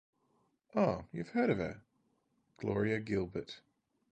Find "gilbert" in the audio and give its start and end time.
2.99-3.61